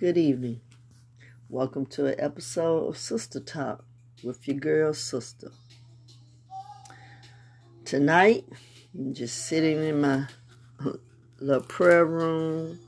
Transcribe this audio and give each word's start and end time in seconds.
Good 0.00 0.16
evening. 0.16 0.60
Welcome 1.48 1.84
to 1.86 2.06
an 2.06 2.14
episode 2.18 2.86
of 2.86 2.96
Sister 2.96 3.40
Talk 3.40 3.84
with 4.22 4.46
your 4.46 4.58
girl 4.58 4.94
sister. 4.94 5.50
Tonight, 7.84 8.44
I'm 8.94 9.12
just 9.12 9.46
sitting 9.46 9.82
in 9.82 10.00
my 10.00 10.28
little 11.40 11.64
prayer 11.64 12.04
room, 12.06 12.78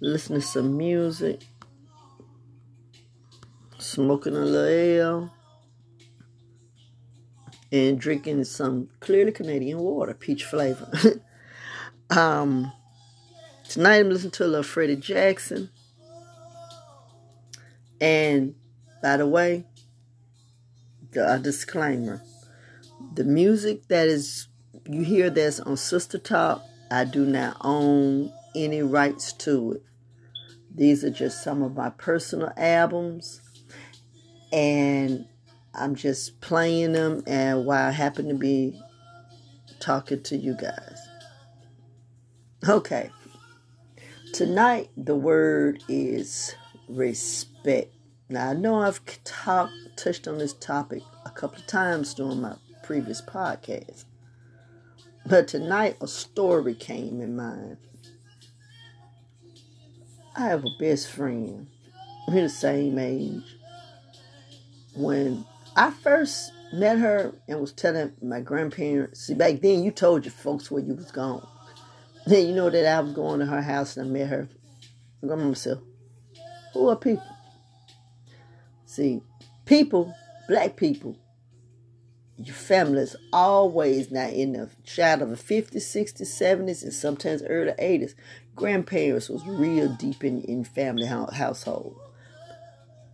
listening 0.00 0.40
to 0.40 0.46
some 0.48 0.76
music, 0.76 1.42
smoking 3.78 4.34
a 4.34 4.40
little 4.40 4.66
ale, 4.66 5.34
and 7.70 8.00
drinking 8.00 8.42
some 8.42 8.88
clearly 8.98 9.30
Canadian 9.30 9.78
water, 9.78 10.12
peach 10.12 10.42
flavor. 10.42 10.90
um, 12.10 12.72
tonight 13.68 13.98
I'm 13.98 14.08
listening 14.08 14.30
to 14.32 14.44
a 14.44 14.46
little 14.46 14.62
Freddie 14.62 14.96
Jackson. 14.96 15.70
And 18.00 18.54
by 19.02 19.16
the 19.18 19.26
way, 19.26 19.66
a 21.14 21.20
uh, 21.20 21.38
disclaimer 21.38 22.22
the 23.14 23.24
music 23.24 23.88
that 23.88 24.08
is 24.08 24.48
you 24.86 25.02
hear 25.02 25.30
this 25.30 25.60
on 25.60 25.76
Sister 25.76 26.18
Talk, 26.18 26.62
I 26.90 27.04
do 27.04 27.24
not 27.24 27.56
own 27.60 28.32
any 28.54 28.82
rights 28.82 29.32
to 29.34 29.72
it. 29.72 29.82
These 30.74 31.04
are 31.04 31.10
just 31.10 31.42
some 31.42 31.62
of 31.62 31.76
my 31.76 31.90
personal 31.90 32.52
albums, 32.56 33.40
and 34.52 35.26
I'm 35.74 35.94
just 35.94 36.40
playing 36.40 36.92
them. 36.92 37.22
And 37.26 37.66
while 37.66 37.88
I 37.88 37.90
happen 37.90 38.28
to 38.28 38.34
be 38.34 38.80
talking 39.80 40.22
to 40.24 40.36
you 40.36 40.54
guys, 40.54 40.98
okay. 42.68 43.10
Tonight 44.32 44.90
the 44.96 45.16
word 45.16 45.82
is 45.88 46.54
respect. 46.88 47.92
Now 48.28 48.50
I 48.50 48.54
know 48.54 48.80
I've 48.80 49.00
talked 49.24 49.72
touched 49.96 50.28
on 50.28 50.38
this 50.38 50.52
topic 50.54 51.02
a 51.26 51.30
couple 51.30 51.58
of 51.58 51.66
times 51.66 52.14
during 52.14 52.40
my 52.40 52.54
previous 52.84 53.20
podcast. 53.20 54.04
But 55.26 55.48
tonight, 55.48 55.96
a 56.00 56.08
story 56.08 56.74
came 56.74 57.20
in 57.20 57.36
mind. 57.36 57.76
I 60.34 60.46
have 60.46 60.64
a 60.64 60.78
best 60.78 61.10
friend. 61.10 61.66
We're 62.28 62.42
the 62.42 62.48
same 62.48 62.98
age. 62.98 63.56
When 64.94 65.44
I 65.76 65.90
first 65.90 66.52
met 66.72 66.98
her 66.98 67.34
and 67.46 67.60
was 67.60 67.72
telling 67.72 68.12
my 68.22 68.40
grandparents, 68.40 69.26
see, 69.26 69.34
back 69.34 69.60
then 69.60 69.82
you 69.82 69.90
told 69.90 70.24
your 70.24 70.32
folks 70.32 70.70
where 70.70 70.82
you 70.82 70.94
was 70.94 71.10
going. 71.10 71.44
Then 72.28 72.46
you 72.46 72.54
know 72.54 72.68
that 72.68 72.84
I 72.84 73.00
was 73.00 73.14
going 73.14 73.40
to 73.40 73.46
her 73.46 73.62
house 73.62 73.96
and 73.96 74.10
I 74.10 74.12
met 74.12 74.28
her. 74.28 74.48
My 75.22 75.28
grandmama 75.28 75.54
said, 75.54 75.80
Who 76.74 76.90
are 76.90 76.96
people? 76.96 77.24
See, 78.84 79.22
people, 79.64 80.14
black 80.46 80.76
people, 80.76 81.16
your 82.36 82.54
family 82.54 83.00
is 83.00 83.16
always 83.32 84.10
now 84.10 84.28
in 84.28 84.52
the 84.52 84.68
shadow 84.84 85.24
of 85.24 85.30
the 85.30 85.36
50s, 85.36 85.76
60s, 85.76 86.20
70s, 86.20 86.82
and 86.82 86.92
sometimes 86.92 87.42
early 87.44 87.72
80s. 87.72 88.14
Grandparents 88.54 89.30
was 89.30 89.46
real 89.46 89.88
deep 89.94 90.22
in, 90.22 90.42
in 90.42 90.64
family 90.64 91.06
household. 91.06 91.98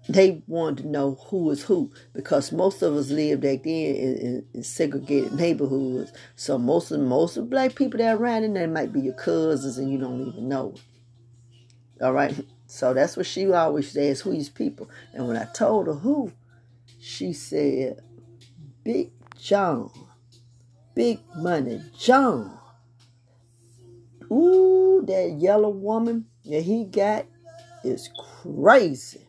They 0.09 0.43
wanted 0.47 0.83
to 0.83 0.89
know 0.89 1.15
who 1.29 1.51
is 1.51 1.63
who 1.63 1.91
because 2.13 2.53
most 2.53 2.83
of 2.83 2.95
us 2.95 3.11
lived 3.11 3.41
back 3.41 3.63
then 3.63 3.73
in, 3.73 4.17
in, 4.17 4.47
in 4.53 4.63
segregated 4.63 5.33
neighborhoods. 5.33 6.13
So 6.37 6.59
most 6.59 6.91
of 6.91 7.01
most 7.01 7.37
of 7.39 7.45
the 7.45 7.51
black 7.51 7.75
people 7.75 7.99
that 7.99 8.15
are 8.15 8.19
around 8.19 8.45
in 8.45 8.53
there 8.53 8.69
might 8.69 8.93
be 8.93 9.01
your 9.01 9.15
cousins 9.15 9.79
and 9.79 9.91
you 9.91 9.99
don't 9.99 10.21
even 10.29 10.49
know. 10.49 10.75
All 12.03 12.13
right. 12.13 12.35
So 12.67 12.93
that's 12.93 13.17
what 13.17 13.27
she 13.27 13.51
always 13.51 13.91
says, 13.91 14.21
who's 14.21 14.49
people. 14.49 14.91
And 15.15 15.27
when 15.27 15.37
I 15.37 15.47
told 15.55 15.87
her 15.87 15.95
who, 15.95 16.33
she 17.01 17.33
said, 17.33 18.01
Big 18.83 19.11
John. 19.39 19.91
Big 20.95 21.20
money 21.37 21.83
John. 21.98 22.59
Ooh, 24.31 25.03
that 25.07 25.37
yellow 25.39 25.70
woman 25.70 26.27
that 26.45 26.63
he 26.63 26.85
got 26.85 27.27
is 27.83 28.11
crazy. 28.43 29.23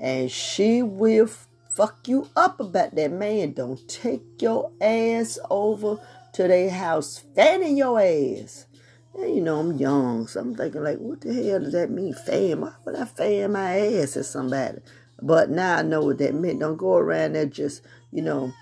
And 0.00 0.30
she 0.30 0.82
will 0.82 1.28
fuck 1.68 2.08
you 2.08 2.28
up 2.34 2.58
about 2.58 2.94
that 2.94 3.12
man. 3.12 3.52
Don't 3.52 3.86
take 3.88 4.22
your 4.40 4.72
ass 4.80 5.38
over 5.50 5.98
to 6.32 6.48
their 6.48 6.70
house 6.70 7.22
fanning 7.34 7.76
your 7.76 8.00
ass. 8.00 8.66
And 9.14 9.34
you 9.34 9.42
know, 9.42 9.60
I'm 9.60 9.76
young, 9.76 10.26
so 10.26 10.40
I'm 10.40 10.54
thinking 10.54 10.82
like, 10.82 10.98
what 10.98 11.20
the 11.20 11.34
hell 11.34 11.60
does 11.60 11.72
that 11.72 11.90
mean, 11.90 12.14
fan? 12.14 12.60
Why 12.60 12.72
would 12.84 12.96
I 12.96 13.04
fan 13.04 13.52
my 13.52 13.78
ass 13.78 14.16
at 14.16 14.24
somebody? 14.24 14.78
But 15.20 15.50
now 15.50 15.76
I 15.76 15.82
know 15.82 16.00
what 16.02 16.18
that 16.18 16.34
meant. 16.34 16.60
Don't 16.60 16.76
go 16.76 16.94
around 16.94 17.34
there 17.34 17.46
just, 17.46 17.82
you 18.10 18.22
know, 18.22 18.52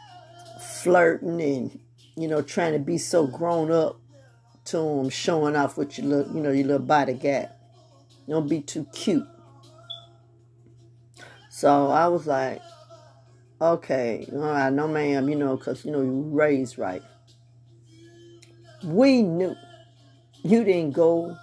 flirting 0.60 1.40
and 1.40 1.80
you 2.16 2.28
know 2.28 2.42
trying 2.42 2.72
to 2.72 2.78
be 2.78 2.98
so 2.98 3.26
grown 3.26 3.70
up 3.70 4.00
to 4.64 4.76
them, 4.76 5.08
showing 5.08 5.56
off 5.56 5.76
what 5.76 5.96
you 5.98 6.04
look, 6.04 6.28
you 6.28 6.40
know, 6.40 6.50
your 6.50 6.66
little 6.66 6.86
body 6.86 7.14
got. 7.14 7.52
Don't 8.28 8.48
be 8.48 8.60
too 8.60 8.86
cute. 8.92 9.26
So 11.58 11.88
I 11.88 12.06
was 12.06 12.24
like, 12.24 12.62
okay, 13.60 14.28
all 14.32 14.38
right, 14.38 14.72
no 14.72 14.86
ma'am, 14.86 15.28
you 15.28 15.34
know, 15.34 15.56
because 15.56 15.84
you 15.84 15.90
know 15.90 16.02
you 16.02 16.22
raised 16.30 16.78
right. 16.78 17.02
We 18.84 19.22
knew 19.22 19.56
you 20.44 20.62
didn't 20.62 20.92
go 20.92 21.36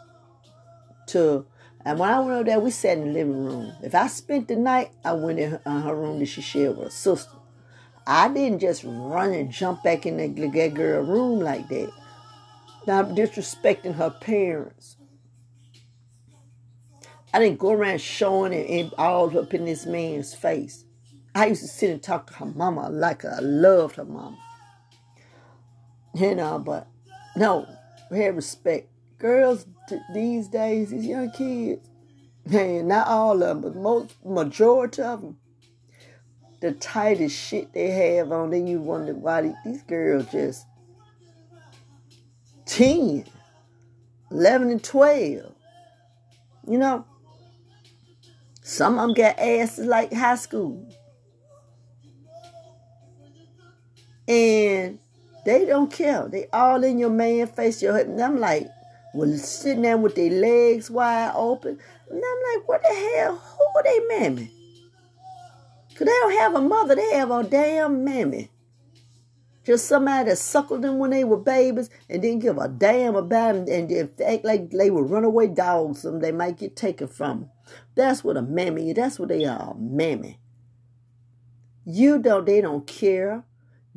to 1.08 1.46
and 1.84 2.00
when 2.00 2.10
I 2.10 2.20
went 2.22 2.32
over 2.32 2.44
there, 2.46 2.62
we 2.62 2.72
sat 2.72 2.98
in 2.98 3.08
the 3.08 3.12
living 3.12 3.44
room. 3.44 3.74
If 3.84 3.94
I 3.94 4.08
spent 4.08 4.48
the 4.48 4.56
night, 4.56 4.92
I 5.04 5.12
went 5.12 5.38
in 5.38 5.52
her, 5.52 5.62
uh, 5.66 5.82
her 5.82 5.94
room 5.94 6.20
that 6.20 6.28
she 6.28 6.42
shared 6.42 6.78
with 6.78 6.86
her 6.86 6.92
sister. 6.92 7.36
I 8.08 8.30
didn't 8.30 8.60
just 8.60 8.86
run 8.86 9.34
and 9.34 9.52
jump 9.52 9.84
back 9.84 10.06
in 10.06 10.16
that, 10.16 10.54
that 10.54 10.74
girl 10.76 11.04
room 11.04 11.42
like 11.42 11.68
that. 11.68 11.92
Not 12.88 13.10
disrespecting 13.10 13.96
her 13.96 14.12
parents. 14.12 14.96
I 17.36 17.40
didn't 17.40 17.60
go 17.60 17.74
around 17.74 18.00
showing 18.00 18.54
it, 18.54 18.70
it 18.70 18.94
all 18.98 19.38
up 19.38 19.54
in 19.54 19.66
this 19.66 19.86
man's 19.86 20.34
face. 20.34 20.86
I 21.36 21.48
used 21.48 21.64
to 21.64 21.68
sit 21.68 21.90
and 21.90 22.02
talk 22.02 22.28
to 22.28 22.34
her 22.36 22.46
mama 22.46 22.88
like. 22.88 23.26
I 23.26 23.40
loved 23.42 23.98
her 23.98 24.06
mama. 24.06 24.38
You 26.14 26.34
know, 26.34 26.60
but 26.60 26.88
no, 27.36 27.68
we 28.10 28.20
had 28.20 28.38
respect. 28.38 28.88
Girls 29.18 29.66
t- 29.90 30.00
these 30.14 30.48
days, 30.48 30.92
these 30.92 31.06
young 31.06 31.30
kids, 31.32 31.86
man, 32.46 32.88
not 32.88 33.08
all 33.08 33.34
of 33.34 33.40
them, 33.40 33.62
but 33.64 33.76
most 33.76 34.16
majority 34.24 35.02
of 35.02 35.20
them, 35.20 35.38
the 36.62 36.72
tightest 36.72 37.36
shit 37.36 37.74
they 37.74 37.92
have 37.92 38.32
on, 38.32 38.52
then 38.52 38.66
you 38.66 38.80
wonder 38.80 39.14
why 39.14 39.54
these 39.66 39.82
girls 39.82 40.32
just 40.32 40.66
10, 42.68 43.26
11, 44.32 44.70
and 44.70 44.82
12. 44.82 45.54
You 46.68 46.78
know, 46.78 47.06
some 48.66 48.98
of 48.98 49.02
them 49.02 49.14
got 49.14 49.38
asses 49.38 49.86
like 49.86 50.12
high 50.12 50.38
school. 50.38 50.92
And 54.28 54.98
they 55.46 55.66
don't 55.66 55.92
care. 55.92 56.28
They 56.28 56.48
all 56.52 56.84
in 56.84 56.98
your 56.98 57.12
man 57.12 57.46
face, 57.46 57.84
your. 57.84 57.96
And 57.96 58.20
I'm 58.20 58.40
like, 58.40 58.68
well, 59.14 59.38
sitting 59.38 59.84
there 59.84 59.98
with 59.98 60.16
their 60.16 60.32
legs 60.32 60.90
wide 60.90 61.34
open. 61.36 61.78
And 62.10 62.24
I'm 62.26 62.56
like, 62.56 62.68
what 62.68 62.82
the 62.82 62.88
hell? 62.88 63.36
Who 63.36 63.80
are 63.80 63.84
they 63.84 64.00
mamming? 64.16 64.50
Because 65.90 66.08
they 66.08 66.20
don't 66.22 66.40
have 66.40 66.56
a 66.56 66.62
mother, 66.62 66.96
they 66.96 67.14
have 67.14 67.30
a 67.30 67.44
damn 67.44 68.04
mammy. 68.04 68.50
Just 69.66 69.88
somebody 69.88 70.30
that 70.30 70.38
suckled 70.38 70.84
them 70.84 71.00
when 71.00 71.10
they 71.10 71.24
were 71.24 71.38
babies 71.38 71.90
and 72.10 72.22
didn't 72.22 72.40
give 72.40 72.58
a 72.58 72.68
damn 72.68 73.16
about 73.16 73.54
them 73.56 73.66
and 73.68 73.92
if 73.92 74.16
they 74.16 74.36
act 74.36 74.46
like 74.46 74.70
they 74.70 74.92
were 74.92 75.04
runaway 75.04 75.48
dogs, 75.48 76.02
some 76.02 76.20
they 76.20 76.32
might 76.32 76.58
get 76.58 76.76
taken 76.76 77.08
from 77.08 77.40
them. 77.40 77.50
That's 77.96 78.24
what 78.24 78.38
a 78.38 78.44
mammy 78.44 78.90
is. 78.90 78.96
That's 78.96 79.20
what 79.20 79.30
they 79.30 79.46
are, 79.46 79.72
a 79.72 79.76
mammy. 79.76 80.40
You 81.84 82.20
don't, 82.20 82.46
they 82.46 82.62
don't 82.62 82.86
care. 82.86 83.44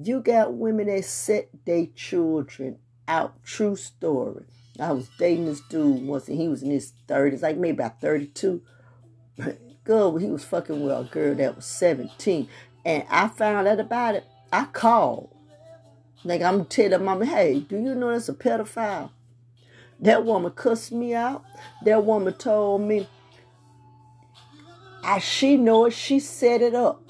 You 0.03 0.21
got 0.21 0.55
women 0.55 0.87
that 0.87 1.05
set 1.05 1.49
their 1.67 1.87
children 1.95 2.79
out. 3.07 3.43
True 3.45 3.77
story. 3.77 4.45
I 4.81 4.93
was 4.93 5.11
dating 5.19 5.47
this 5.47 5.61
dude 5.69 6.07
once 6.07 6.29
and 6.29 6.39
he 6.39 6.49
was 6.49 6.63
in 6.63 6.71
his 6.71 6.93
30s, 7.09 7.43
like 7.43 7.57
maybe 7.57 7.79
about 7.79 8.01
32 8.01 8.63
girl, 9.85 10.17
he 10.17 10.27
was 10.29 10.45
fucking 10.45 10.83
with 10.83 10.93
a 10.93 11.05
girl 11.11 11.35
that 11.35 11.57
was 11.57 11.67
17. 11.67 12.49
And 12.85 13.05
I 13.11 13.29
found 13.29 13.67
out 13.67 13.81
about 13.81 14.15
it. 14.15 14.25
I 14.53 14.65
called. 14.65 15.35
Like 16.25 16.43
I'm 16.43 16.67
telling 16.67 16.93
the 16.93 16.99
mama, 17.01 17.27
hey, 17.27 17.61
do 17.61 17.77
you 17.77 17.95
know 17.95 18.13
that's 18.13 18.29
a 18.29 18.35
pedophile? 18.35 19.11
That 20.01 20.25
woman 20.25 20.53
cussed 20.53 20.93
me 20.93 21.15
out. 21.15 21.45
That 21.85 22.05
woman 22.05 22.35
told 22.35 22.83
me, 22.83 23.09
I 25.05 25.19
she 25.21 25.57
know 25.57 25.87
it, 25.87 25.93
she 25.95 26.21
set 26.21 26.63
it 26.63 26.75
up. 26.75 27.03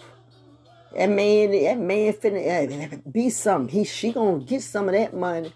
That 0.97 1.09
man, 1.11 1.53
that 1.53 1.79
man 1.79 2.13
finna 2.15 2.47
eh, 2.47 2.97
be 3.11 3.31
something. 3.31 3.75
He 3.75 3.85
she 3.85 4.13
gonna 4.13 4.45
get 4.45 4.63
some 4.63 4.89
of 4.89 4.95
that 4.95 5.15
money. 5.15 5.53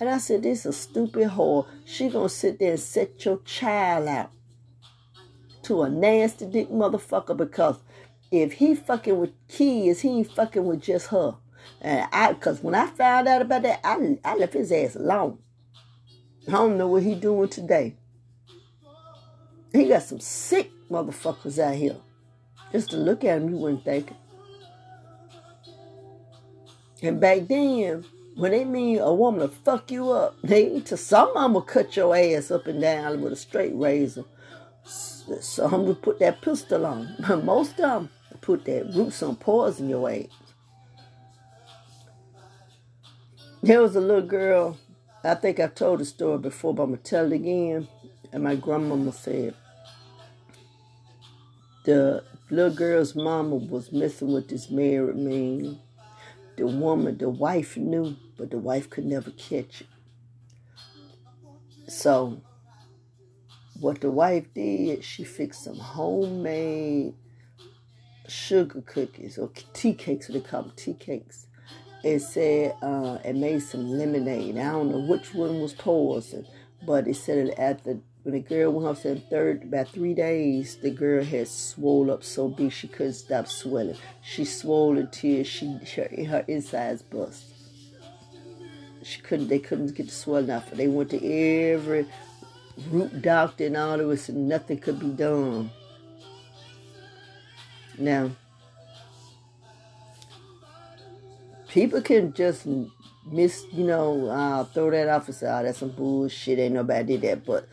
And 0.00 0.08
I 0.08 0.18
said, 0.18 0.42
this 0.44 0.60
is 0.60 0.66
a 0.66 0.72
stupid 0.72 1.28
whore. 1.30 1.66
She 1.86 2.08
gonna 2.10 2.28
sit 2.28 2.58
there 2.58 2.72
and 2.72 2.80
set 2.80 3.24
your 3.24 3.38
child 3.44 4.08
out. 4.08 4.30
to 5.64 5.82
a 5.82 5.90
nasty 5.90 6.46
dick 6.46 6.70
motherfucker 6.70 7.36
because 7.36 7.78
if 8.30 8.54
he 8.54 8.74
fucking 8.74 9.18
with 9.18 9.32
kids, 9.48 10.00
he 10.00 10.10
ain't 10.10 10.32
fucking 10.32 10.64
with 10.64 10.82
just 10.82 11.08
her. 11.08 11.36
And 11.80 12.06
I, 12.12 12.34
cause 12.34 12.62
when 12.62 12.74
I 12.74 12.86
found 12.86 13.28
out 13.28 13.42
about 13.42 13.62
that, 13.62 13.80
I, 13.84 14.18
I 14.24 14.36
left 14.36 14.54
his 14.54 14.72
ass 14.72 14.96
alone. 14.96 15.38
I 16.48 16.52
don't 16.52 16.78
know 16.78 16.88
what 16.88 17.02
he 17.02 17.14
doing 17.14 17.48
today. 17.48 17.96
He 19.72 19.88
got 19.88 20.02
some 20.02 20.20
sick 20.20 20.70
motherfuckers 20.90 21.58
out 21.58 21.76
here. 21.76 21.96
Just 22.72 22.90
to 22.90 22.96
look 22.96 23.24
at 23.24 23.38
him, 23.38 23.48
you 23.50 23.56
wouldn't 23.56 23.84
think 23.84 24.10
it. 24.10 24.16
And 27.02 27.20
back 27.20 27.46
then, 27.48 28.04
when 28.34 28.52
they 28.52 28.64
mean 28.64 28.98
a 28.98 29.12
woman 29.12 29.40
to 29.40 29.48
fuck 29.48 29.90
you 29.90 30.10
up, 30.10 30.36
they 30.44 30.80
to 30.80 30.96
some 30.96 31.36
of 31.36 31.52
will 31.52 31.62
cut 31.62 31.96
your 31.96 32.16
ass 32.16 32.50
up 32.50 32.66
and 32.66 32.80
down 32.80 33.20
with 33.20 33.32
a 33.32 33.36
straight 33.36 33.74
razor. 33.74 34.24
Some 34.84 35.86
will 35.86 35.94
put 35.94 36.18
that 36.18 36.40
pistol 36.40 36.86
on. 36.86 37.14
Most 37.44 37.72
of 37.72 37.76
them 37.76 38.08
put 38.40 38.64
that 38.64 38.92
roots 38.94 39.22
on 39.22 39.36
poison 39.36 39.88
your 39.88 40.10
ass. 40.10 40.26
There 43.62 43.82
was 43.82 43.96
a 43.96 44.00
little 44.00 44.22
girl, 44.26 44.78
I 45.24 45.34
think 45.36 45.60
I've 45.60 45.74
told 45.76 46.00
the 46.00 46.06
story 46.06 46.38
before, 46.38 46.74
but 46.74 46.84
I'm 46.84 46.90
going 46.90 47.02
to 47.02 47.10
tell 47.10 47.32
it 47.32 47.36
again. 47.36 47.88
And 48.32 48.44
my 48.44 48.56
grandmama 48.56 49.12
said, 49.12 49.54
the 51.84 52.24
little 52.50 52.74
girl's 52.74 53.14
mama 53.16 53.56
was 53.56 53.92
messing 53.92 54.32
with 54.32 54.48
this 54.48 54.70
married 54.70 55.16
man. 55.16 55.78
The 56.56 56.66
woman, 56.66 57.18
the 57.18 57.30
wife 57.30 57.76
knew, 57.76 58.16
but 58.38 58.50
the 58.50 58.58
wife 58.58 58.90
could 58.90 59.06
never 59.06 59.30
catch 59.32 59.82
it. 59.82 59.88
So, 61.90 62.42
what 63.80 64.00
the 64.02 64.10
wife 64.10 64.46
did, 64.54 65.04
she 65.04 65.24
fixed 65.24 65.64
some 65.64 65.78
homemade 65.78 67.14
sugar 68.28 68.82
cookies 68.82 69.38
or 69.38 69.50
tea 69.74 69.94
cakes, 69.94 70.28
what 70.28 70.34
they 70.42 70.48
call 70.48 70.62
them, 70.64 70.72
tea 70.76 70.94
cakes. 70.94 71.46
It 72.02 72.20
said 72.20 72.76
uh, 72.82 73.18
it 73.24 73.36
made 73.36 73.62
some 73.62 73.90
lemonade. 73.90 74.56
I 74.56 74.72
don't 74.72 74.90
know 74.90 75.00
which 75.00 75.34
one 75.34 75.60
was 75.60 75.74
poison, 75.74 76.46
but 76.86 77.06
it 77.06 77.16
said 77.16 77.48
it 77.48 77.58
at 77.58 77.84
the 77.84 78.00
when 78.22 78.34
the 78.34 78.40
girl 78.40 78.72
went 78.72 78.86
off 78.86 79.06
in 79.06 79.22
third 79.30 79.62
about 79.62 79.88
three 79.88 80.12
days, 80.12 80.76
the 80.76 80.90
girl 80.90 81.24
had 81.24 81.48
swole 81.48 82.10
up 82.10 82.22
so 82.22 82.48
big 82.48 82.70
she 82.70 82.86
couldn't 82.86 83.14
stop 83.14 83.48
swelling. 83.48 83.96
She 84.22 84.44
swole 84.44 84.98
until 84.98 85.42
she 85.42 85.78
her, 85.96 86.08
her 86.26 86.44
insides 86.46 87.00
bust. 87.00 87.44
She 89.02 89.22
couldn't 89.22 89.48
they 89.48 89.58
couldn't 89.58 89.94
get 89.94 90.06
the 90.06 90.12
swelling 90.12 90.50
off. 90.50 90.70
They 90.70 90.86
went 90.86 91.10
to 91.10 91.24
every 91.24 92.06
root 92.90 93.22
doctor 93.22 93.66
and 93.66 93.76
all 93.76 94.00
of 94.00 94.08
this 94.08 94.28
and 94.28 94.48
nothing 94.48 94.78
could 94.78 95.00
be 95.00 95.08
done. 95.08 95.70
Now 97.98 98.32
people 101.70 102.02
can 102.02 102.32
just 102.32 102.66
miss, 103.26 103.64
you 103.72 103.84
know, 103.84 104.28
uh, 104.28 104.64
throw 104.64 104.90
that 104.90 105.08
off 105.08 105.26
and 105.26 105.34
say, 105.34 105.46
oh, 105.46 105.62
that's 105.62 105.78
some 105.78 105.90
bullshit. 105.90 106.58
Ain't 106.58 106.74
nobody 106.74 107.16
did 107.16 107.22
that. 107.22 107.46
But 107.46 107.68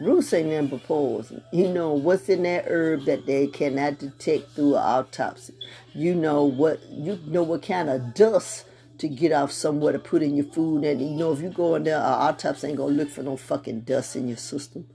Roots 0.00 0.32
ain't 0.32 0.48
never 0.48 0.78
poison. 0.78 1.42
You 1.52 1.68
know 1.68 1.92
what's 1.92 2.30
in 2.30 2.44
that 2.44 2.64
herb 2.66 3.04
that 3.04 3.26
they 3.26 3.48
cannot 3.48 3.98
detect 3.98 4.52
through 4.52 4.76
an 4.76 4.82
autopsy. 4.82 5.52
You 5.92 6.14
know 6.14 6.42
what 6.44 6.80
you 6.90 7.18
know 7.26 7.42
what 7.42 7.62
kind 7.62 7.90
of 7.90 8.14
dust 8.14 8.64
to 8.96 9.08
get 9.08 9.32
off 9.32 9.52
somewhere 9.52 9.92
to 9.92 9.98
put 9.98 10.22
in 10.22 10.36
your 10.36 10.46
food. 10.46 10.84
And 10.84 11.02
you 11.02 11.10
know 11.10 11.32
if 11.32 11.42
you 11.42 11.50
go 11.50 11.74
in 11.74 11.84
there, 11.84 11.98
an 11.98 12.02
autopsy 12.02 12.68
ain't 12.68 12.78
gonna 12.78 12.94
look 12.94 13.10
for 13.10 13.22
no 13.22 13.36
fucking 13.36 13.80
dust 13.80 14.16
in 14.16 14.26
your 14.26 14.38
system. 14.38 14.86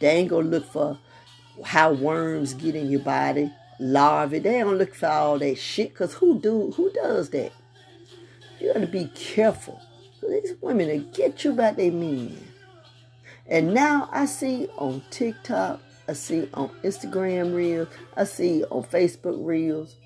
They 0.00 0.08
ain't 0.08 0.30
gonna 0.30 0.48
look 0.48 0.64
for 0.64 0.98
how 1.62 1.92
worms 1.92 2.54
get 2.54 2.74
in 2.74 2.90
your 2.90 3.00
body, 3.00 3.52
larvae. 3.78 4.38
They 4.38 4.60
don't 4.60 4.78
look 4.78 4.94
for 4.94 5.08
all 5.08 5.38
that 5.40 5.58
shit. 5.58 5.94
Cause 5.94 6.14
who 6.14 6.40
do 6.40 6.70
who 6.70 6.90
does 6.90 7.28
that? 7.30 7.52
You 8.64 8.72
gotta 8.72 8.86
be 8.86 9.10
careful. 9.14 9.78
These 10.26 10.54
women 10.62 10.88
that 10.88 11.12
get 11.12 11.44
you 11.44 11.50
about 11.50 11.76
their 11.76 11.92
men. 11.92 12.34
And 13.46 13.74
now 13.74 14.08
I 14.10 14.24
see 14.24 14.68
on 14.78 15.02
TikTok, 15.10 15.82
I 16.08 16.14
see 16.14 16.48
on 16.54 16.70
Instagram 16.82 17.54
Reels, 17.54 17.88
I 18.16 18.24
see 18.24 18.64
on 18.64 18.84
Facebook 18.84 19.36
Reels, 19.44 19.96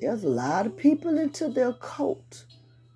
there's 0.00 0.24
a 0.24 0.28
lot 0.28 0.66
of 0.66 0.76
people 0.76 1.16
into 1.16 1.46
their 1.46 1.74
cult. 1.74 2.44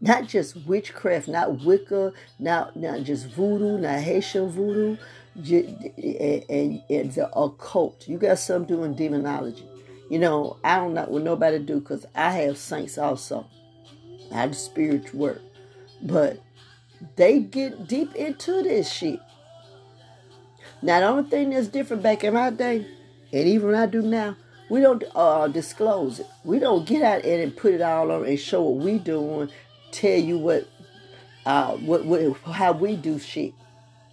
Not 0.01 0.27
just 0.27 0.57
witchcraft, 0.67 1.29
not 1.29 1.65
Wicca, 1.65 2.13
not, 2.41 2.75
not 2.75 3.05
just 3.05 3.29
voodoo, 3.29 3.79
not 3.79 4.01
Haitian 4.01 4.49
voodoo, 4.51 4.97
and, 5.37 6.45
and, 6.49 6.83
and 6.91 7.13
the 7.13 7.31
occult. 7.33 8.09
You 8.09 8.19
got 8.19 8.41
some 8.41 8.65
doing 8.65 8.95
demonology. 8.95 9.69
You 10.11 10.19
know, 10.19 10.57
I 10.65 10.79
don't 10.79 10.95
know 10.95 11.05
what 11.05 11.23
nobody 11.23 11.61
do 11.61 11.79
because 11.79 12.07
I 12.17 12.33
have 12.33 12.59
saints 12.59 12.99
also. 12.99 13.47
I 14.35 14.47
do 14.47 14.55
spiritual 14.55 15.21
work. 15.21 15.43
But 16.03 16.41
they 17.17 17.41
get 17.41 17.87
deep 17.87 18.15
into 18.15 18.63
this 18.63 18.91
shit. 18.91 19.21
Now, 20.81 21.01
the 21.01 21.07
only 21.07 21.31
thing 21.31 21.51
that's 21.51 21.69
different 21.69 22.03
back 22.03 22.25
in 22.25 22.35
my 22.35 22.51
day, 22.51 22.87
and 23.33 23.49
even 23.49 23.75
I 23.75 23.87
do 23.87 24.03
now, 24.03 24.37
we 24.69 24.81
don't 24.81 25.05
uh, 25.15 25.49
disclose 25.49 26.21
it. 26.21 26.27
We 26.45 26.59
don't 26.59 26.87
get 26.87 27.03
out 27.03 27.25
and 27.25 27.57
put 27.57 27.75
it 27.75 27.83
all 27.83 28.11
on 28.11 28.25
and 28.25 28.39
show 28.39 28.63
what 28.63 28.85
we 28.85 28.99
doing, 28.99 29.51
tell 29.91 30.19
you 30.19 30.39
what, 30.39 30.69
uh, 31.47 31.73
what, 31.73 32.05
what, 32.05 32.37
how 32.53 32.73
we 32.73 32.97
do 32.97 33.19
shit. 33.19 33.53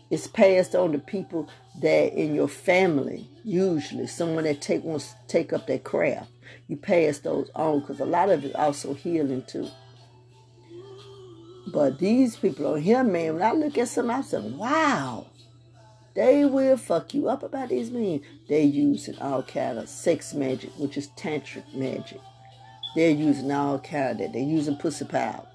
It's 0.09 0.27
passed 0.27 0.75
on 0.75 0.91
to 0.91 0.99
people 0.99 1.47
that 1.81 2.13
in 2.13 2.33
your 2.35 2.47
family, 2.47 3.29
usually 3.43 4.07
someone 4.07 4.43
that 4.45 4.61
take 4.61 4.83
wants 4.83 5.13
take 5.27 5.53
up 5.53 5.67
that 5.67 5.83
craft. 5.83 6.31
You 6.67 6.77
pass 6.77 7.19
those 7.19 7.49
on 7.55 7.81
because 7.81 7.99
a 7.99 8.05
lot 8.05 8.29
of 8.29 8.43
it 8.43 8.55
also 8.55 8.93
healing 8.93 9.43
too. 9.47 9.69
But 11.71 11.99
these 11.99 12.35
people 12.35 12.67
on 12.73 12.81
here, 12.81 13.03
man, 13.03 13.35
when 13.35 13.43
I 13.43 13.51
look 13.51 13.77
at 13.77 13.87
some, 13.87 14.09
I 14.09 14.21
say, 14.21 14.39
wow, 14.39 15.27
they 16.15 16.45
will 16.45 16.77
fuck 16.77 17.13
you 17.13 17.29
up 17.29 17.43
about 17.43 17.69
these 17.69 17.91
men. 17.91 18.21
They're 18.47 18.61
using 18.61 19.19
all 19.19 19.43
kind 19.43 19.77
of 19.77 19.87
sex 19.89 20.33
magic, 20.33 20.71
which 20.77 20.97
is 20.97 21.09
tantric 21.09 21.73
magic. 21.75 22.21
They're 22.95 23.11
using 23.11 23.51
all 23.51 23.79
kind 23.79 24.11
of 24.11 24.17
that. 24.17 24.33
They're 24.33 24.41
using 24.41 24.77
pussy 24.77 25.05
power. 25.05 25.45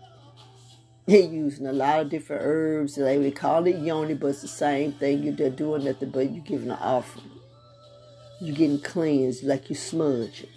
They're 1.06 1.28
using 1.28 1.66
a 1.66 1.72
lot 1.72 2.00
of 2.00 2.10
different 2.10 2.42
herbs. 2.44 2.94
They 2.94 3.18
would 3.18 3.34
call 3.34 3.66
it 3.66 3.76
yoni, 3.76 4.14
but 4.14 4.28
it's 4.28 4.42
the 4.42 4.48
same 4.48 4.92
thing. 4.92 5.22
You're 5.22 5.50
doing 5.50 5.84
nothing 5.84 6.10
but 6.10 6.32
you're 6.32 6.44
giving 6.44 6.70
an 6.70 6.78
offering. 6.80 7.30
You're 8.40 8.56
getting 8.56 8.80
cleansed 8.80 9.44
like 9.44 9.68
you 9.68 9.76
smudge 9.76 10.42
it. 10.44 10.50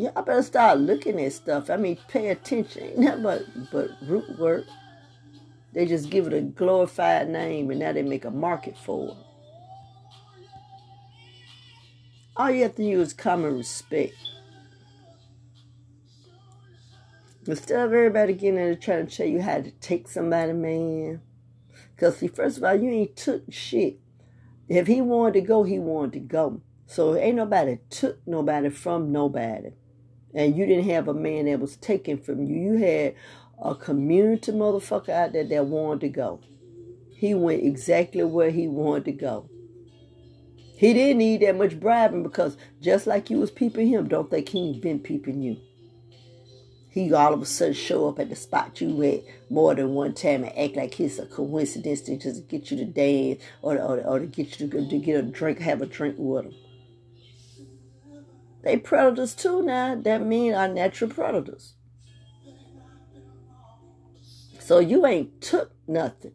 Y'all 0.00 0.22
better 0.22 0.42
start 0.42 0.78
looking 0.78 1.20
at 1.20 1.30
stuff. 1.30 1.68
I 1.68 1.76
mean, 1.76 1.98
pay 2.08 2.28
attention. 2.28 3.06
Ain't 3.06 3.22
but, 3.22 3.42
but 3.70 3.90
root 4.00 4.38
work. 4.38 4.64
They 5.74 5.84
just 5.84 6.08
give 6.08 6.26
it 6.26 6.32
a 6.32 6.40
glorified 6.40 7.28
name 7.28 7.70
and 7.70 7.80
now 7.80 7.92
they 7.92 8.02
make 8.02 8.24
a 8.24 8.30
market 8.30 8.78
for 8.78 9.10
it. 9.10 9.16
All 12.34 12.50
you 12.50 12.62
have 12.62 12.76
to 12.76 12.82
use 12.82 13.08
is 13.08 13.12
common 13.12 13.58
respect. 13.58 14.14
Instead 17.46 17.80
of 17.80 17.92
everybody 17.92 18.32
getting 18.32 18.56
in 18.58 18.64
there 18.64 18.74
trying 18.76 19.06
to 19.06 19.14
tell 19.14 19.26
you 19.26 19.42
how 19.42 19.60
to 19.60 19.70
take 19.70 20.08
somebody, 20.08 20.54
man. 20.54 21.20
Because, 21.94 22.16
see, 22.16 22.28
first 22.28 22.56
of 22.56 22.64
all, 22.64 22.74
you 22.74 22.88
ain't 22.88 23.16
took 23.16 23.52
shit. 23.52 23.98
If 24.66 24.86
he 24.86 25.02
wanted 25.02 25.34
to 25.34 25.40
go, 25.42 25.62
he 25.64 25.78
wanted 25.78 26.12
to 26.14 26.20
go. 26.20 26.62
So 26.86 27.16
ain't 27.16 27.36
nobody 27.36 27.80
took 27.90 28.26
nobody 28.26 28.70
from 28.70 29.12
nobody 29.12 29.72
and 30.34 30.56
you 30.56 30.66
didn't 30.66 30.88
have 30.90 31.08
a 31.08 31.14
man 31.14 31.46
that 31.46 31.60
was 31.60 31.76
taken 31.76 32.18
from 32.18 32.44
you. 32.44 32.72
You 32.72 32.78
had 32.78 33.14
a 33.62 33.74
community 33.74 34.52
motherfucker 34.52 35.10
out 35.10 35.32
there 35.32 35.44
that 35.44 35.66
wanted 35.66 36.00
to 36.02 36.08
go. 36.08 36.40
He 37.14 37.34
went 37.34 37.62
exactly 37.62 38.22
where 38.24 38.50
he 38.50 38.66
wanted 38.66 39.04
to 39.06 39.12
go. 39.12 39.48
He 40.76 40.94
didn't 40.94 41.18
need 41.18 41.42
that 41.42 41.58
much 41.58 41.78
bribing 41.78 42.22
because 42.22 42.56
just 42.80 43.06
like 43.06 43.28
you 43.28 43.38
was 43.38 43.50
peeping 43.50 43.88
him, 43.88 44.08
don't 44.08 44.30
think 44.30 44.48
he 44.48 44.70
ain't 44.70 44.80
been 44.80 45.00
peeping 45.00 45.42
you. 45.42 45.58
He 46.88 47.12
all 47.12 47.34
of 47.34 47.42
a 47.42 47.44
sudden 47.44 47.74
show 47.74 48.08
up 48.08 48.18
at 48.18 48.30
the 48.30 48.36
spot 48.36 48.80
you 48.80 49.02
at 49.04 49.20
more 49.50 49.74
than 49.74 49.94
one 49.94 50.14
time 50.14 50.42
and 50.42 50.58
act 50.58 50.76
like 50.76 50.98
it's 50.98 51.18
a 51.18 51.26
coincidence 51.26 52.00
to 52.02 52.16
just 52.16 52.48
get 52.48 52.70
you 52.70 52.78
to 52.78 52.84
dance 52.84 53.42
or, 53.62 53.76
or, 53.76 54.00
or 54.00 54.18
to 54.20 54.26
get 54.26 54.58
you 54.58 54.68
to, 54.68 54.88
to 54.88 54.98
get 54.98 55.20
a 55.20 55.22
drink, 55.22 55.58
have 55.58 55.82
a 55.82 55.86
drink 55.86 56.16
with 56.18 56.46
him. 56.46 56.54
They 58.62 58.76
predators 58.76 59.34
too 59.34 59.62
now. 59.62 59.94
That 59.94 60.22
mean 60.22 60.54
are 60.54 60.68
natural 60.68 61.10
predators. 61.10 61.74
So 64.58 64.78
you 64.78 65.06
ain't 65.06 65.40
took 65.40 65.72
nothing. 65.88 66.34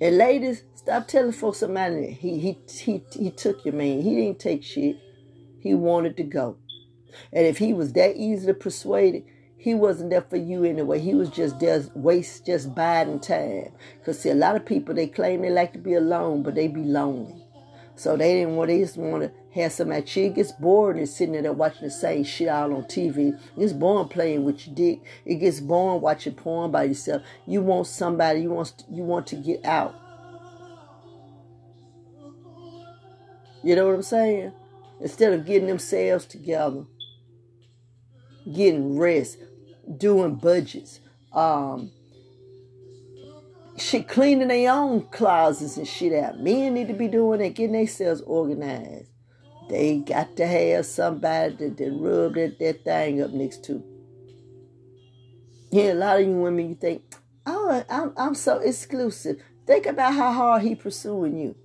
And 0.00 0.18
ladies, 0.18 0.64
stop 0.74 1.06
telling 1.06 1.32
folks 1.32 1.58
somebody 1.58 2.10
he 2.10 2.38
he 2.40 2.58
he 2.68 3.04
he 3.12 3.30
took 3.30 3.64
your 3.64 3.74
man. 3.74 4.02
He 4.02 4.16
didn't 4.16 4.40
take 4.40 4.64
shit. 4.64 4.96
He 5.60 5.74
wanted 5.74 6.16
to 6.16 6.24
go. 6.24 6.56
And 7.32 7.46
if 7.46 7.58
he 7.58 7.72
was 7.72 7.92
that 7.92 8.16
easily 8.16 8.54
persuaded, 8.54 9.24
he 9.56 9.74
wasn't 9.74 10.10
there 10.10 10.26
for 10.28 10.36
you 10.36 10.64
anyway. 10.64 10.98
He 10.98 11.14
was 11.14 11.30
just 11.30 11.60
there, 11.60 11.84
waste, 11.94 12.46
just 12.46 12.74
biding 12.74 13.20
time. 13.20 13.70
Cause 14.04 14.18
see, 14.18 14.30
a 14.30 14.34
lot 14.34 14.56
of 14.56 14.66
people 14.66 14.92
they 14.92 15.06
claim 15.06 15.42
they 15.42 15.50
like 15.50 15.72
to 15.74 15.78
be 15.78 15.94
alone, 15.94 16.42
but 16.42 16.56
they 16.56 16.66
be 16.66 16.82
lonely. 16.82 17.46
So 17.94 18.16
they 18.16 18.34
didn't 18.34 18.56
want. 18.56 18.70
They 18.70 18.80
just 18.80 18.96
want 19.52 19.54
to 19.54 19.62
have 19.62 19.72
somebody. 19.72 20.06
She 20.06 20.28
gets 20.28 20.52
bored 20.52 20.96
and 20.96 21.08
sitting 21.08 21.40
there 21.40 21.52
watching 21.52 21.82
the 21.82 21.90
same 21.90 22.24
shit 22.24 22.48
all 22.48 22.74
on 22.74 22.84
TV. 22.84 23.38
It 23.56 23.60
gets 23.60 23.72
boring 23.72 24.08
playing 24.08 24.44
with 24.44 24.66
your 24.66 24.74
dick. 24.74 25.00
It 25.24 25.36
gets 25.36 25.60
boring 25.60 26.00
watching 26.00 26.34
porn 26.34 26.70
by 26.70 26.84
yourself. 26.84 27.22
You 27.46 27.62
want 27.62 27.86
somebody. 27.86 28.42
You 28.42 28.50
want. 28.50 28.84
You 28.90 29.02
want 29.02 29.26
to 29.28 29.36
get 29.36 29.64
out. 29.64 29.94
You 33.62 33.76
know 33.76 33.86
what 33.86 33.94
I'm 33.94 34.02
saying? 34.02 34.52
Instead 35.00 35.32
of 35.32 35.46
getting 35.46 35.68
themselves 35.68 36.26
together, 36.26 36.84
getting 38.52 38.98
rest, 38.98 39.38
doing 39.98 40.34
budgets, 40.34 41.00
um, 41.32 41.90
shit, 43.78 44.08
cleaning 44.08 44.48
their 44.48 44.72
own 44.72 45.02
closets 45.12 45.76
and 45.76 45.86
shit 45.86 46.12
out. 46.12 46.40
Men 46.40 46.74
need 46.74 46.88
to 46.88 46.94
be 46.94 47.08
doing 47.08 47.38
that, 47.40 47.54
getting 47.54 47.72
themselves 47.72 48.20
organized. 48.22 49.11
They 49.68 49.98
got 49.98 50.36
to 50.36 50.46
have 50.46 50.86
somebody 50.86 51.54
that, 51.56 51.76
that 51.76 51.92
rub 51.92 52.34
that, 52.34 52.58
that 52.58 52.84
thing 52.84 53.22
up 53.22 53.30
next 53.30 53.64
to. 53.64 53.82
Yeah, 55.70 55.92
a 55.92 55.94
lot 55.94 56.20
of 56.20 56.26
you 56.26 56.32
women, 56.32 56.68
you 56.68 56.74
think, 56.74 57.02
oh, 57.46 57.84
I'm, 57.88 58.12
I'm 58.16 58.34
so 58.34 58.58
exclusive. 58.58 59.42
Think 59.66 59.86
about 59.86 60.14
how 60.14 60.32
hard 60.32 60.62
he 60.62 60.74
pursuing 60.74 61.38
you. 61.38 61.56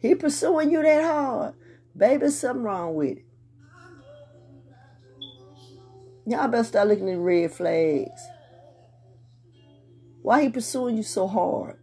He 0.00 0.14
pursuing 0.14 0.72
you 0.72 0.82
that 0.82 1.04
hard. 1.04 1.54
Baby, 1.96 2.30
something 2.30 2.64
wrong 2.64 2.94
with 2.94 3.18
it. 3.18 3.24
Y'all 6.26 6.48
better 6.48 6.64
start 6.64 6.88
looking 6.88 7.10
at 7.10 7.18
red 7.18 7.52
flags. 7.52 8.20
Why 10.22 10.42
he 10.42 10.48
pursuing 10.48 10.96
you 10.96 11.02
so 11.02 11.26
hard? 11.26 11.78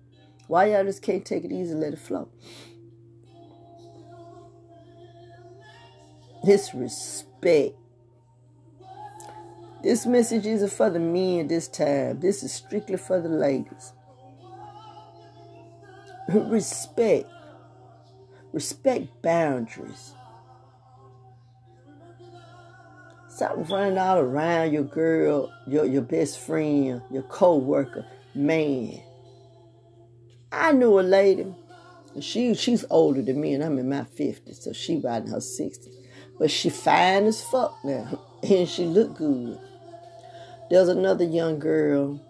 Why 0.48 0.72
y'all 0.72 0.84
just 0.84 1.02
can't 1.02 1.26
take 1.26 1.44
it 1.44 1.52
easy 1.52 1.72
and 1.72 1.82
let 1.82 1.94
it 1.94 2.00
flow? 2.00 2.30
Disrespect. 6.46 7.76
This 9.82 10.06
message 10.06 10.46
isn't 10.46 10.72
for 10.72 10.90
the 10.90 11.00
men 11.00 11.48
this 11.48 11.68
time. 11.68 12.20
This 12.20 12.44
is 12.44 12.52
strictly 12.52 12.98
for 12.98 13.22
the 13.22 13.30
ladies. 13.30 13.94
Respect. 16.34 17.30
Respect 18.52 19.22
boundaries. 19.22 20.14
Stop 23.30 23.70
running 23.70 23.98
all 23.98 24.20
around 24.20 24.74
your 24.74 24.84
girl, 24.84 25.54
your, 25.66 25.86
your 25.86 26.02
best 26.02 26.40
friend, 26.40 27.02
your 27.10 27.24
co-worker. 27.24 28.06
Man. 28.36 29.02
I 30.52 30.74
knew 30.74 31.00
a 31.00 31.02
lady. 31.02 31.54
She 32.20 32.54
she's 32.56 32.84
older 32.90 33.22
than 33.22 33.40
me, 33.40 33.54
and 33.54 33.64
I'm 33.64 33.78
in 33.78 33.88
my 33.88 34.02
50s, 34.02 34.64
so 34.64 34.74
she 34.74 34.96
in 34.96 35.04
her 35.04 35.38
60s. 35.38 35.99
But 36.40 36.50
she 36.50 36.70
fine 36.70 37.26
as 37.26 37.44
fuck 37.44 37.78
now. 37.84 38.20
And 38.42 38.70
she 38.70 38.86
look 38.86 39.18
good. 39.18 39.60
There's 40.70 40.88
another 40.88 41.26
young 41.26 41.60
girl 41.60 42.22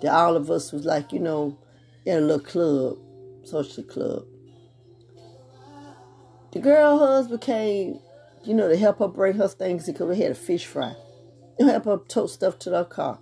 that 0.00 0.10
all 0.14 0.34
of 0.34 0.50
us 0.50 0.72
was 0.72 0.86
like, 0.86 1.12
you 1.12 1.18
know, 1.18 1.58
in 2.06 2.16
a 2.16 2.20
little 2.22 2.40
club, 2.40 2.96
social 3.44 3.84
club. 3.84 4.24
The 6.52 6.60
girl 6.60 6.98
husband 6.98 7.42
came, 7.42 8.00
you 8.44 8.54
know, 8.54 8.68
to 8.68 8.76
help 8.78 9.00
her 9.00 9.08
bring 9.08 9.36
her 9.36 9.48
things 9.48 9.86
because 9.86 10.08
we 10.08 10.22
had 10.22 10.32
a 10.32 10.34
fish 10.34 10.64
fry. 10.64 10.94
To 11.58 11.66
help 11.66 11.84
her 11.84 11.98
tote 12.08 12.30
stuff 12.30 12.58
to 12.60 12.70
her 12.70 12.84
car. 12.84 13.18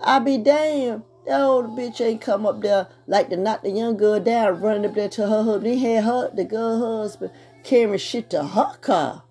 I 0.00 0.20
be 0.20 0.38
damned. 0.38 1.02
That 1.26 1.40
old 1.40 1.76
bitch 1.78 2.00
ain't 2.00 2.20
come 2.20 2.46
up 2.46 2.60
there 2.62 2.88
like 3.06 3.28
to 3.30 3.36
knock 3.36 3.62
the 3.62 3.70
young 3.70 3.96
girl 3.96 4.18
down, 4.18 4.60
running 4.60 4.86
up 4.86 4.94
there 4.94 5.08
to 5.10 5.26
her 5.28 5.42
husband. 5.44 5.74
He 5.74 5.84
had 5.84 6.04
her, 6.04 6.30
the 6.34 6.44
girl 6.44 7.00
husband, 7.00 7.32
carrying 7.64 7.98
shit 7.98 8.30
to 8.30 8.44
her 8.44 8.76
car. 8.80 9.22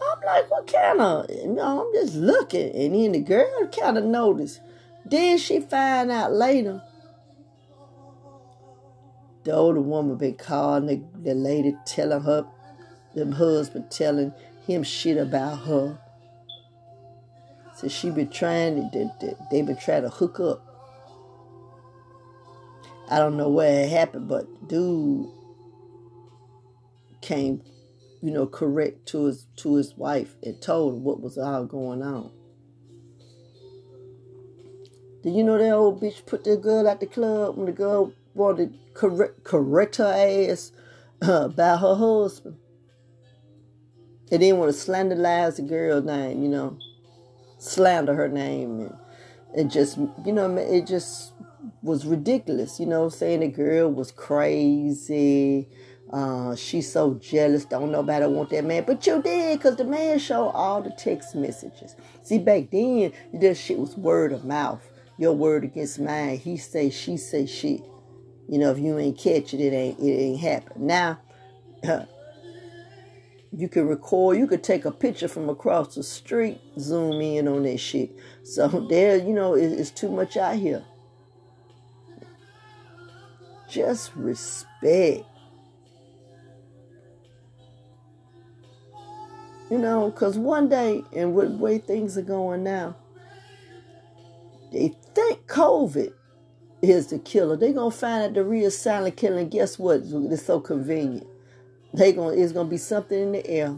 I'm 0.00 0.20
like, 0.24 0.50
what 0.50 0.72
kind 0.72 1.00
of, 1.00 1.30
you 1.30 1.48
know, 1.48 1.86
I'm 1.86 1.92
just 1.94 2.16
looking. 2.16 2.74
And 2.74 2.94
then 2.94 3.12
the 3.12 3.20
girl 3.20 3.66
kind 3.68 3.98
of 3.98 4.04
noticed. 4.04 4.60
Then 5.04 5.38
she 5.38 5.60
find 5.60 6.10
out 6.10 6.32
later 6.32 6.82
the 9.44 9.52
older 9.52 9.80
woman 9.80 10.16
been 10.16 10.34
calling 10.34 10.86
the, 10.86 11.02
the 11.22 11.34
lady 11.34 11.76
telling 11.86 12.22
her, 12.22 12.44
the 13.14 13.30
husband 13.32 13.90
telling 13.90 14.32
him 14.66 14.82
shit 14.82 15.16
about 15.16 15.60
her. 15.60 15.98
So 17.76 17.88
she 17.88 18.10
been 18.10 18.30
trying, 18.30 18.90
to, 18.90 19.36
they, 19.50 19.62
been 19.62 19.76
trying 19.76 20.02
to 20.02 20.08
hook 20.08 20.40
up. 20.40 20.62
I 23.08 23.18
don't 23.18 23.36
know 23.36 23.60
it 23.60 23.88
happened, 23.88 24.28
but 24.28 24.68
dude 24.68 25.30
came, 27.20 27.62
you 28.22 28.30
know, 28.30 28.46
correct 28.46 29.06
to 29.06 29.24
his 29.24 29.46
to 29.56 29.74
his 29.74 29.94
wife 29.94 30.34
and 30.42 30.60
told 30.60 30.94
her 30.94 30.98
what 30.98 31.20
was 31.20 31.38
all 31.38 31.64
going 31.64 32.02
on. 32.02 32.30
Did 35.22 35.34
you 35.34 35.42
know 35.42 35.58
that 35.58 35.72
old 35.72 36.00
bitch 36.00 36.24
put 36.24 36.44
that 36.44 36.62
girl 36.62 36.88
at 36.88 37.00
the 37.00 37.06
club 37.06 37.56
when 37.56 37.66
the 37.66 37.72
girl 37.72 38.12
wanted 38.34 38.72
to 38.72 38.78
correct, 38.94 39.44
correct 39.44 39.96
her 39.96 40.12
ass 40.50 40.72
uh, 41.26 41.46
about 41.46 41.80
her 41.80 41.94
husband. 41.94 42.56
They 44.30 44.38
didn't 44.38 44.58
want 44.58 44.74
to 44.74 44.78
slanderize 44.78 45.56
the 45.56 45.62
girl's 45.62 46.04
name, 46.04 46.42
you 46.42 46.48
know, 46.48 46.78
slander 47.58 48.14
her 48.14 48.28
name. 48.28 48.80
And 48.80 48.96
it 49.54 49.68
just, 49.68 49.98
you 50.24 50.32
know, 50.32 50.56
it 50.56 50.86
just 50.86 51.32
was 51.82 52.04
ridiculous, 52.04 52.80
you 52.80 52.86
know, 52.86 53.08
saying 53.08 53.40
the 53.40 53.48
girl 53.48 53.90
was 53.90 54.10
crazy. 54.10 55.68
Uh, 56.12 56.54
she's 56.54 56.90
so 56.90 57.14
jealous, 57.14 57.64
don't 57.64 57.90
nobody 57.90 58.26
want 58.26 58.50
that 58.50 58.64
man. 58.64 58.84
But 58.86 59.06
you 59.06 59.20
did, 59.22 59.58
because 59.58 59.76
the 59.76 59.84
man 59.84 60.18
showed 60.18 60.50
all 60.50 60.80
the 60.82 60.90
text 60.90 61.34
messages. 61.34 61.96
See, 62.22 62.38
back 62.38 62.70
then, 62.70 63.12
this 63.32 63.60
shit 63.60 63.78
was 63.78 63.96
word 63.96 64.32
of 64.32 64.44
mouth. 64.44 64.82
Your 65.18 65.32
word 65.32 65.64
against 65.64 65.98
mine. 65.98 66.38
He 66.38 66.56
say, 66.56 66.90
she 66.90 67.16
say, 67.16 67.46
shit. 67.46 67.82
You 68.48 68.58
know, 68.58 68.70
if 68.70 68.78
you 68.78 68.98
ain't 68.98 69.18
catch 69.18 69.54
it, 69.54 69.60
it 69.60 69.72
ain't 69.72 69.98
it 69.98 70.12
ain't 70.12 70.40
happen. 70.40 70.86
Now, 70.86 71.18
you 73.52 73.68
can 73.68 73.88
record, 73.88 74.38
you 74.38 74.46
could 74.46 74.62
take 74.62 74.84
a 74.84 74.92
picture 74.92 75.28
from 75.28 75.48
across 75.48 75.96
the 75.96 76.02
street, 76.04 76.60
zoom 76.78 77.20
in 77.20 77.48
on 77.48 77.64
that 77.64 77.78
shit. 77.78 78.12
So 78.44 78.68
there, 78.90 79.16
you 79.16 79.32
know, 79.32 79.54
it, 79.54 79.66
it's 79.72 79.90
too 79.90 80.10
much 80.10 80.36
out 80.36 80.56
here. 80.56 80.84
Just 83.68 84.14
respect. 84.14 85.24
You 89.70 89.78
know, 89.78 90.10
because 90.10 90.38
one 90.38 90.68
day, 90.68 91.02
and 91.12 91.34
with 91.34 91.50
the 91.50 91.56
way 91.56 91.78
things 91.78 92.16
are 92.16 92.22
going 92.22 92.62
now, 92.62 92.96
they 94.72 94.94
think 95.14 95.46
COVID 95.46 96.12
is 96.82 97.08
the 97.08 97.18
killer. 97.18 97.56
They're 97.56 97.72
gonna 97.72 97.90
find 97.90 98.24
out 98.24 98.34
the 98.34 98.44
real 98.44 98.70
silent 98.70 99.16
killer. 99.16 99.38
And 99.38 99.50
guess 99.50 99.78
what? 99.78 100.02
It's 100.04 100.44
so 100.44 100.60
convenient. 100.60 101.26
They 101.94 102.12
gonna 102.12 102.36
it's 102.36 102.52
gonna 102.52 102.68
be 102.68 102.76
something 102.76 103.18
in 103.18 103.32
the 103.32 103.46
air. 103.46 103.76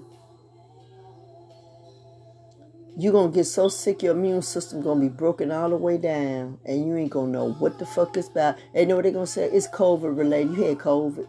You're 2.97 3.13
gonna 3.13 3.31
get 3.31 3.45
so 3.45 3.69
sick 3.69 4.03
your 4.03 4.17
immune 4.17 4.43
system 4.43 4.83
gonna 4.83 5.01
be 5.01 5.09
broken 5.09 5.53
all 5.53 5.71
the 5.71 5.77
way 5.77 5.99
down 5.99 6.59
and 6.67 6.85
you 6.85 6.97
ain't 6.97 7.13
gonna 7.13 7.31
know 7.31 7.53
what 7.53 7.79
the 7.79 7.87
fuck 7.87 8.17
it's 8.17 8.29
about. 8.29 8.57
And 8.75 8.83
you 8.83 8.87
know 8.87 8.97
what 8.97 9.05
they're 9.05 9.13
gonna 9.13 9.27
say? 9.27 9.49
It's 9.51 9.69
COVID 9.69 10.17
related. 10.17 10.57
You 10.57 10.65
had 10.65 10.79
COVID. 10.79 11.29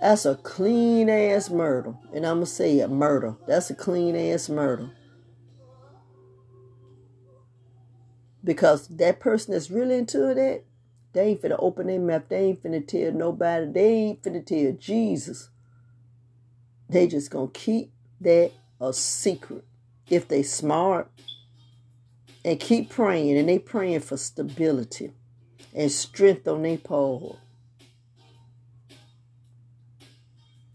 That's 0.00 0.24
a 0.24 0.36
clean 0.36 1.10
ass 1.10 1.50
murder. 1.50 1.94
And 2.14 2.24
I'm 2.26 2.36
gonna 2.36 2.46
say 2.46 2.78
it, 2.78 2.88
murder. 2.88 3.36
That's 3.46 3.70
a 3.70 3.74
clean 3.74 4.16
ass 4.16 4.48
murder. 4.48 4.90
Because 8.42 8.88
that 8.88 9.20
person 9.20 9.52
that's 9.52 9.70
really 9.70 9.96
into 9.96 10.18
that, 10.18 10.62
they 11.12 11.28
ain't 11.28 11.42
finna 11.42 11.56
open 11.58 11.88
their 11.88 12.00
mouth. 12.00 12.22
They 12.28 12.38
ain't 12.38 12.62
finna 12.62 12.86
tell 12.86 13.12
nobody. 13.12 13.66
They 13.66 13.88
ain't 13.88 14.22
finna 14.22 14.44
tell 14.44 14.72
Jesus. 14.72 15.50
They 16.88 17.06
just 17.06 17.30
gonna 17.30 17.48
keep 17.48 17.92
that 18.22 18.52
a 18.80 18.92
secret. 18.92 19.64
If 20.08 20.26
they 20.26 20.42
smart 20.42 21.10
and 22.44 22.58
keep 22.58 22.88
praying, 22.88 23.36
and 23.36 23.48
they 23.48 23.58
praying 23.58 24.00
for 24.00 24.16
stability 24.16 25.12
and 25.74 25.92
strength 25.92 26.48
on 26.48 26.62
their 26.62 26.78
pole. 26.78 27.38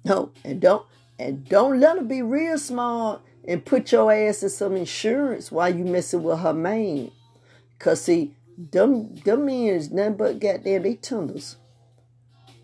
No, 0.06 0.32
and 0.44 0.62
don't 0.62 0.86
and 1.20 1.48
don't 1.50 1.80
let 1.80 1.98
her 1.98 2.04
be 2.04 2.22
real 2.22 2.60
smart 2.60 3.22
and 3.48 3.66
put 3.66 3.92
your 3.92 4.12
ass 4.14 4.44
in 4.44 4.50
some 4.50 4.76
insurance 4.76 5.52
while 5.52 5.76
you 5.76 5.84
messing 5.84 6.24
with 6.24 6.40
her 6.40 6.54
man. 6.54 7.12
Cause 7.80 8.04
see, 8.04 8.36
them 8.58 9.16
them 9.16 9.48
men 9.48 9.68
is 9.68 9.92
nothing 9.92 10.18
but 10.18 10.40
goddamn 10.40 10.84
they 10.84 10.96
tunders. 10.96 11.58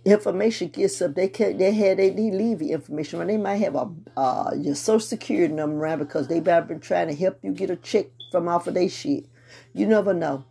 information 0.06 0.70
gets 0.70 1.02
up, 1.02 1.16
they 1.16 1.30
can 1.30 1.58
they 1.58 1.74
had 1.74 1.98
they, 1.98 2.12
they 2.12 2.32
leave 2.32 2.62
information 2.62 3.20
around. 3.20 3.30
They 3.30 3.38
might 3.38 3.58
have 3.58 3.76
a 3.76 3.90
uh, 4.18 4.52
your 4.56 4.76
social 4.76 5.00
security 5.00 5.54
number 5.54 5.78
around 5.78 6.00
because 6.00 6.28
they 6.28 6.40
might 6.42 6.52
have 6.52 6.68
been 6.68 6.80
trying 6.80 7.08
to 7.08 7.16
help 7.16 7.40
you 7.44 7.54
get 7.54 7.72
a 7.72 7.76
check 7.76 8.08
from 8.32 8.48
off 8.48 8.68
of 8.68 8.76
their 8.76 8.90
shit. 8.90 9.26
You 9.74 9.88
never 9.88 10.14
know. 10.14 10.46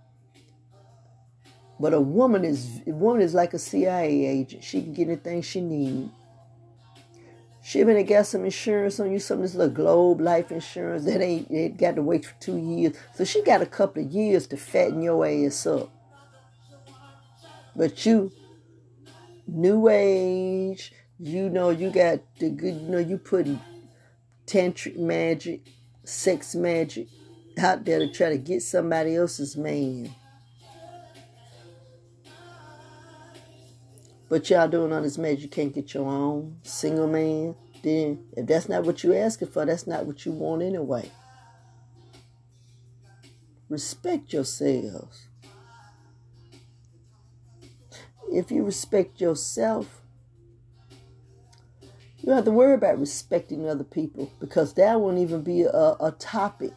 But 1.80 1.94
a 1.94 2.00
woman 2.00 2.44
is 2.44 2.82
a 2.86 2.92
woman 2.92 3.22
is 3.22 3.34
like 3.34 3.54
a 3.54 3.58
CIA 3.58 4.26
agent. 4.26 4.64
She 4.64 4.82
can 4.82 4.92
get 4.92 5.08
anything 5.08 5.42
she 5.42 5.60
needs. 5.60 6.10
She 7.70 7.78
even 7.78 8.04
got 8.04 8.26
some 8.26 8.44
insurance 8.44 8.98
on 8.98 9.12
you, 9.12 9.20
some 9.20 9.36
of 9.36 9.42
this 9.42 9.54
little 9.54 9.72
globe 9.72 10.20
life 10.20 10.50
insurance 10.50 11.04
that 11.04 11.20
ain't 11.20 11.48
it 11.52 11.76
got 11.76 11.94
to 11.94 12.02
wait 12.02 12.24
for 12.24 12.34
two 12.40 12.56
years. 12.58 12.96
So 13.14 13.24
she 13.24 13.44
got 13.44 13.62
a 13.62 13.66
couple 13.66 14.02
of 14.02 14.10
years 14.10 14.48
to 14.48 14.56
fatten 14.56 15.00
your 15.00 15.24
ass 15.24 15.68
up. 15.68 15.88
But 17.76 18.04
you, 18.04 18.32
new 19.46 19.88
age, 19.88 20.92
you 21.20 21.48
know 21.48 21.70
you 21.70 21.90
got 21.90 22.18
the 22.40 22.50
good 22.50 22.74
you 22.74 22.88
know 22.88 22.98
you 22.98 23.18
putting 23.18 23.60
tantric 24.48 24.96
magic, 24.96 25.60
sex 26.02 26.56
magic 26.56 27.06
out 27.56 27.84
there 27.84 28.00
to 28.00 28.12
try 28.12 28.30
to 28.30 28.38
get 28.38 28.62
somebody 28.62 29.14
else's 29.14 29.56
man. 29.56 30.12
But 34.30 34.48
y'all 34.48 34.68
doing 34.68 34.92
all 34.92 35.02
this 35.02 35.18
magic, 35.18 35.42
you 35.42 35.48
can't 35.48 35.74
get 35.74 35.92
your 35.92 36.06
own 36.06 36.58
single 36.62 37.08
man. 37.08 37.56
Then, 37.82 38.26
if 38.36 38.46
that's 38.46 38.68
not 38.68 38.84
what 38.84 39.02
you're 39.02 39.16
asking 39.16 39.48
for, 39.48 39.66
that's 39.66 39.88
not 39.88 40.06
what 40.06 40.24
you 40.24 40.30
want 40.30 40.62
anyway. 40.62 41.10
Respect 43.68 44.32
yourselves. 44.32 45.26
If 48.30 48.52
you 48.52 48.62
respect 48.62 49.20
yourself, 49.20 50.00
you 51.82 52.26
don't 52.26 52.36
have 52.36 52.44
to 52.44 52.52
worry 52.52 52.74
about 52.74 53.00
respecting 53.00 53.68
other 53.68 53.82
people 53.82 54.30
because 54.38 54.74
that 54.74 55.00
won't 55.00 55.18
even 55.18 55.42
be 55.42 55.62
a, 55.62 55.96
a 55.98 56.14
topic. 56.16 56.72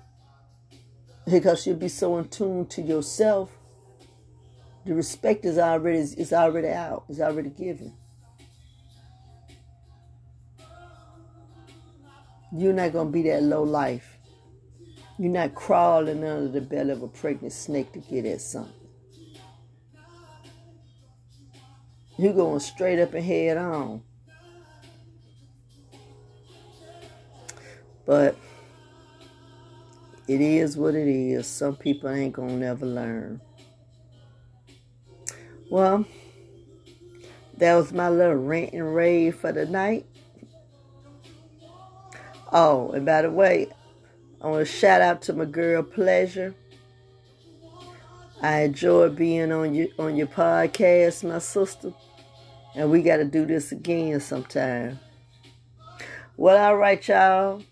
Because 1.29 1.67
you'll 1.67 1.75
be 1.75 1.88
so 1.88 2.17
in 2.17 2.29
tune 2.29 2.65
to 2.67 2.81
yourself 2.81 3.51
the 4.86 4.94
respect 4.94 5.46
is 5.46 5.58
already 5.58 6.00
is 6.00 6.34
already 6.34 6.70
out. 6.70 7.06
Is 7.10 7.22
already 7.22 7.50
given. 7.50 7.94
You're 12.56 12.74
not 12.74 12.94
gonna 12.94 13.10
be 13.10 13.24
that 13.24 13.44
low 13.44 13.63
life. 13.63 14.18
You're 15.18 15.32
not 15.32 15.56
crawling 15.56 16.24
under 16.24 16.50
the 16.50 16.62
belly 16.62 16.92
of 16.92 17.02
a 17.02 17.08
pregnant 17.08 17.54
snake 17.54 17.94
to 17.94 18.00
get 18.00 18.25
at 18.25 18.42
something. 18.42 18.74
You're 22.18 22.34
going 22.34 22.60
straight 22.60 23.00
up 23.00 23.13
and 23.13 23.25
head 23.25 23.58
on. 23.58 24.04
But 28.06 28.36
it 30.28 30.42
is 30.42 30.78
what 30.78 30.94
it 30.94 31.08
is. 31.08 31.48
Some 31.48 31.75
people 31.75 32.10
ain't 32.10 32.34
gonna 32.34 32.58
never 32.58 32.86
learn. 32.86 33.42
Well, 35.74 36.06
that 37.58 37.74
was 37.74 37.92
my 37.92 38.08
little 38.08 38.36
rant 38.36 38.74
and 38.74 38.94
rave 38.94 39.38
for 39.38 39.51
the 39.51 39.65
night. 39.65 40.06
Oh, 42.51 42.92
and 42.92 43.08
by 43.08 43.24
the 43.24 43.32
way, 43.32 43.70
I 44.39 44.50
want 44.50 44.68
to 44.68 44.72
shout 44.72 45.01
out 45.01 45.24
to 45.24 45.34
my 45.34 45.46
girl 45.46 45.82
Pleasure. 45.82 46.53
I 48.39 48.60
enjoy 48.60 49.10
being 49.10 49.51
on 49.51 49.74
your 49.74 49.88
on 49.98 50.15
your 50.15 50.27
podcast, 50.27 51.27
my 51.27 51.39
sister. 51.39 51.92
And 52.75 52.92
we 52.92 53.01
got 53.01 53.18
to 53.18 53.25
do 53.25 53.48
this 53.48 53.72
again 53.72 54.20
sometime. 54.20 55.00
Well, 56.38 56.63
all 56.63 56.77
right, 56.77 57.08
y'all. 57.08 57.63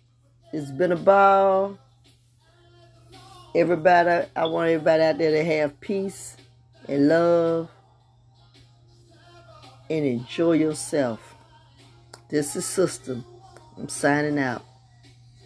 It's 0.52 0.72
been 0.72 0.92
a 0.92 0.96
ball. 0.96 1.78
Everybody, 3.54 4.28
I 4.36 4.46
want 4.46 4.72
everybody 4.72 5.04
out 5.04 5.20
there 5.20 5.30
to 5.30 5.44
have 5.44 5.80
peace 5.80 6.36
and 6.88 7.08
love 7.08 7.70
and 9.92 10.06
enjoy 10.06 10.54
yourself. 10.54 11.36
This 12.30 12.56
is 12.56 12.66
System. 12.66 13.26
I'm 13.78 13.90
signing 13.90 14.40
out. 14.40 14.64